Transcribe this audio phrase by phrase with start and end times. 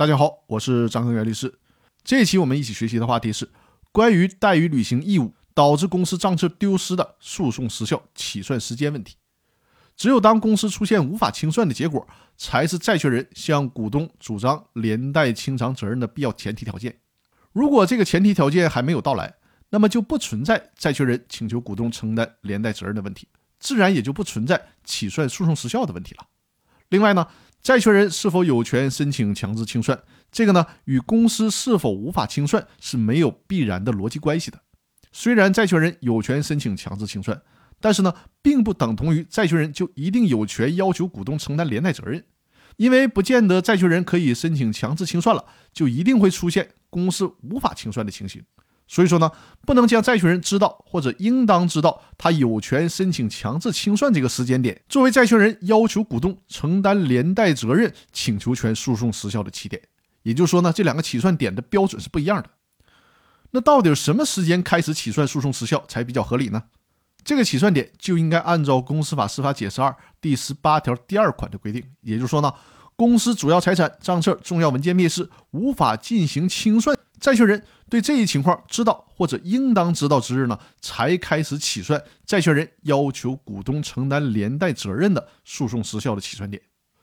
[0.00, 1.58] 大家好，我是张恒元律师。
[2.02, 3.46] 这一期我们一起学习的话题是
[3.92, 9.16] 关于怠于履行义务导致公司账册丢失的诉讼时效起算时间问题。
[9.98, 12.08] 只有当公司出现无法清算的结果，
[12.38, 16.98] 才是债权人向股东主张连带清偿责任的必要前提条件。
[17.52, 19.34] 如果这个前提条件还没有到来，
[19.68, 23.28] 那么就不存在债权人请求股东承担连带责任的问题，
[23.58, 26.26] 自然也就不存在起算诉讼时效的问题了。
[26.88, 27.26] 另外呢？
[27.62, 30.02] 债权人是否有权申请强制清算？
[30.32, 34.60] 这个呢，与公司是否无法清算是没有必然的逻辑关系的。
[35.12, 37.42] 虽然债权人有权申请强制清算，
[37.80, 42.24] 但是呢，并不等同于债权人就一定有权要求股东承担连带责任，
[42.76, 48.42] 因为不见得债权人可以申请强制清算了，就一定会出现公司无法清算的情形。
[48.92, 49.30] 所以说呢，
[49.64, 59.80] 不能将债权人知道或者应当知道他有权申请强制清算这个时间点作为债权人要求股东承担连带责任请求权诉讼时效的起点。
[60.24, 62.50] 也就是说呢，这两个起算点的标准是不一样的。
[63.52, 66.64] 那到底什么时间开始起算诉讼时效才比较合理呢？
[67.22, 71.80] 这个起算点就应该按照《公司法司法解释二》第十八条第二款的规定。
[72.00, 72.52] 也就是说呢，
[72.96, 76.96] 公司主要财产、账册、重要文件灭失，无法进行清算。
[77.20, 86.62] 债权人对这一情况知道或者应当知道之日呢，才开始起算债权人要求股东承担连带责任的诉讼时效的起算点。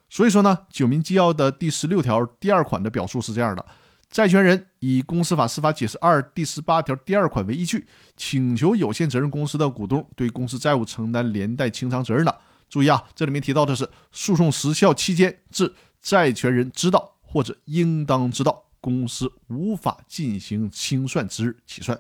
[0.10, 3.64] 所以说呢，《九民纪要》的第十六条第二款的表述是这样的：
[4.10, 12.36] 债权人以《公司法司法解释二》第十八条第二款为依据，请求有限责任公司的股东对公司债务承担连带清偿责任的。
[12.70, 18.67] 注意啊，这里面提到的是诉讼时效期间至债权人知道或者应当知道。
[18.80, 22.00] 公司无法进行清算之日起算。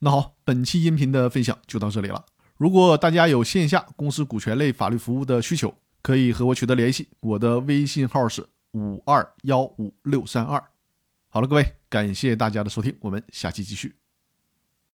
[0.00, 2.24] 那好，本期音频的分享就到这里了。
[2.56, 7.08] 如果大家有线下公司股权类法律服务的需求，可以和我取得联系。
[7.20, 10.62] 我的微信号是五二幺五六三二。
[11.28, 14.01] 好了，各位，感谢大家的收听，我们下期继续。